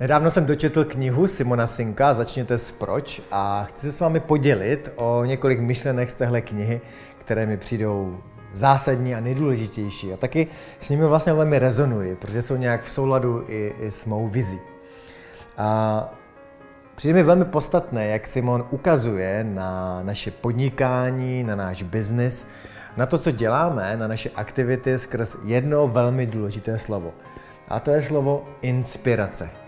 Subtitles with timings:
[0.00, 4.92] Nedávno jsem dočetl knihu Simona Sinka Začněte s proč a chci se s vámi podělit
[4.96, 6.80] o několik myšlenek z téhle knihy,
[7.18, 8.18] které mi přijdou
[8.52, 10.12] zásadní a nejdůležitější.
[10.12, 10.46] A taky
[10.80, 14.60] s nimi vlastně velmi rezonuji, protože jsou nějak v souladu i, i s mou vizí.
[15.56, 16.08] A
[16.94, 22.46] přijde mi velmi podstatné, jak Simon ukazuje na naše podnikání, na náš biznis,
[22.96, 27.12] na to, co děláme, na naše aktivity skrz jedno velmi důležité slovo.
[27.68, 29.67] A to je slovo inspirace.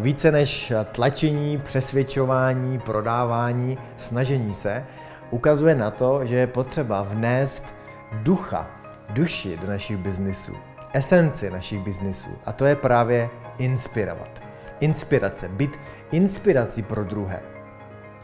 [0.00, 4.84] Více než tlačení, přesvědčování, prodávání, snažení se,
[5.30, 7.74] ukazuje na to, že je potřeba vnést
[8.12, 8.70] ducha,
[9.10, 10.52] duši do našich biznisů,
[10.92, 12.30] esenci našich biznisů.
[12.44, 14.42] A to je právě inspirovat.
[14.80, 17.40] Inspirace, být inspirací pro druhé.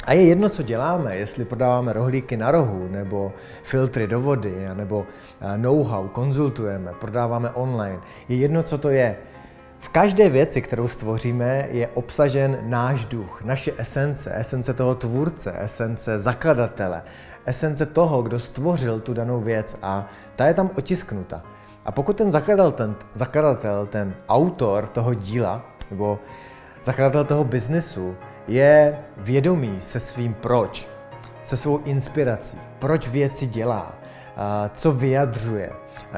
[0.05, 3.33] A je jedno, co děláme, jestli prodáváme rohlíky na rohu, nebo
[3.63, 5.07] filtry do vody, nebo
[5.57, 8.01] know-how, konzultujeme, prodáváme online.
[8.29, 9.17] Je jedno, co to je.
[9.81, 16.19] V každé věci, kterou stvoříme, je obsažen náš duch, naše esence, esence toho tvůrce, esence
[16.19, 17.03] zakladatele,
[17.47, 21.43] esence toho, kdo stvořil tu danou věc a ta je tam otisknuta.
[21.85, 26.19] A pokud ten zakladatel, ten, zakladatel, ten autor toho díla, nebo
[26.85, 28.17] zakladatel toho biznesu,
[28.49, 30.89] je vědomý se svým proč,
[31.43, 33.93] se svou inspirací, proč věci dělá,
[34.75, 35.71] co vyjadřuje,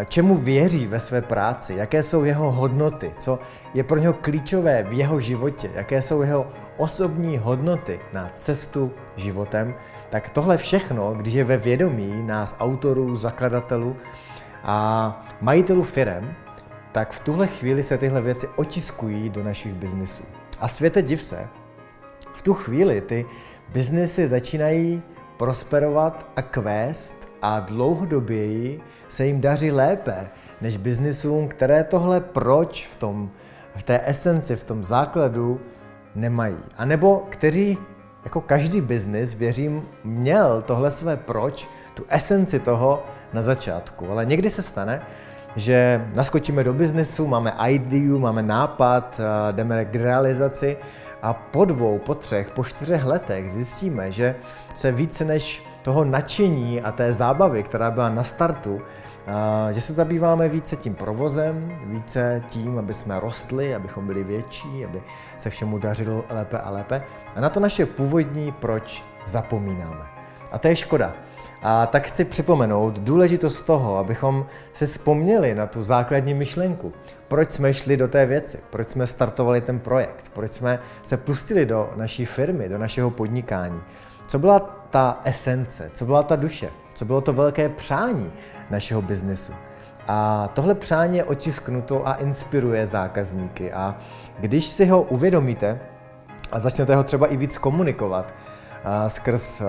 [0.09, 3.39] čemu věří ve své práci, jaké jsou jeho hodnoty, co
[3.75, 6.47] je pro něho klíčové v jeho životě, jaké jsou jeho
[6.77, 9.75] osobní hodnoty na cestu životem,
[10.11, 13.97] tak tohle všechno, když je ve vědomí nás autorů, zakladatelů
[14.63, 16.35] a majitelů firem,
[16.93, 20.23] tak v tuhle chvíli se tyhle věci otiskují do našich biznisů.
[20.61, 21.49] A světe div se,
[22.33, 23.27] v tu chvíli ty
[23.69, 25.03] biznesy začínají
[25.37, 30.29] prosperovat a kvést a dlouhodoběji se jim daří lépe
[30.61, 33.31] než biznisům, které tohle proč v, tom,
[33.77, 35.61] v té esenci, v tom základu
[36.15, 36.57] nemají.
[36.77, 37.79] A nebo kteří,
[38.25, 43.03] jako každý biznis, věřím, měl tohle své proč, tu esenci toho
[43.33, 44.11] na začátku.
[44.11, 45.03] Ale někdy se stane,
[45.57, 49.21] že naskočíme do biznesu, máme ideu, máme nápad,
[49.53, 50.77] jdeme k realizaci
[51.23, 54.35] a po dvou, po třech, po čtyřech letech zjistíme, že
[54.75, 58.81] se více než toho nadšení a té zábavy, která byla na startu,
[59.71, 65.03] že se zabýváme více tím provozem, více tím, aby jsme rostli, abychom byli větší, aby
[65.37, 67.03] se všemu dařilo lépe a lépe.
[67.37, 70.05] A na to naše původní proč zapomínáme.
[70.53, 71.13] A to je škoda.
[71.63, 76.93] A tak chci připomenout důležitost toho, abychom se vzpomněli na tu základní myšlenku.
[77.29, 81.67] Proč jsme šli do té věci, proč jsme startovali ten projekt, proč jsme se pustili
[81.67, 83.81] do naší firmy, do našeho podnikání.
[84.27, 88.33] Co byla ta esence, co byla ta duše, co bylo to velké přání
[88.71, 89.53] našeho biznesu.
[90.09, 93.73] A tohle přání je otisknuto a inspiruje zákazníky.
[93.73, 93.97] A
[94.39, 95.81] když si ho uvědomíte
[96.53, 98.35] a začnete ho třeba i víc komunikovat
[99.09, 99.63] skrz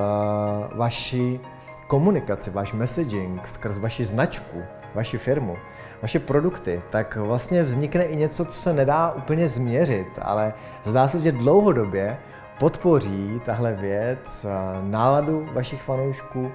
[0.76, 1.40] vaši
[1.88, 4.64] komunikaci, váš messaging, skrz vaši značku,
[4.96, 5.58] vaši firmu,
[6.02, 11.20] vaše produkty, tak vlastně vznikne i něco, co se nedá úplně změřit, ale zdá se,
[11.20, 12.18] že dlouhodobě
[12.62, 14.46] podpoří tahle věc
[14.82, 16.52] náladu vašich fanoušků,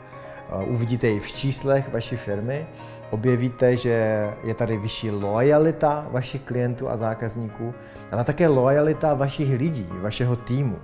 [0.67, 2.67] uvidíte ji v číslech vaší firmy,
[3.11, 7.75] objevíte, že je tady vyšší lojalita vašich klientů a zákazníků,
[8.13, 10.79] ale také lojalita vašich lidí, vašeho týmu,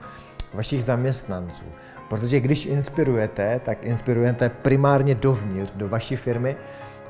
[0.55, 1.67] vašich zaměstnanců.
[2.09, 6.57] Protože když inspirujete, tak inspirujete primárně dovnitř, do vaší firmy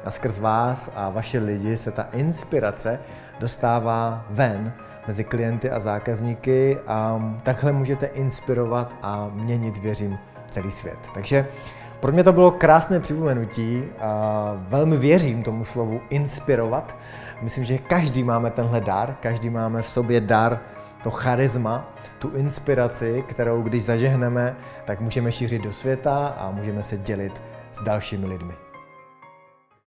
[0.05, 2.99] a skrz vás a vaše lidi se ta inspirace
[3.41, 4.73] dostává ven
[5.07, 10.19] mezi klienty a zákazníky a takhle můžete inspirovat a měnit, věřím,
[10.51, 10.99] celý svět.
[11.15, 11.47] Takže
[12.01, 16.97] pro mě to bylo krásné připomenutí a velmi věřím tomu slovu inspirovat.
[17.43, 20.61] Myslím, že každý máme tenhle dar, každý máme v sobě dar
[21.03, 21.89] to charisma,
[22.19, 27.43] tu inspiraci, kterou když zažehneme, tak můžeme šířit do světa a můžeme se dělit
[27.73, 28.72] s dalšími lidmi.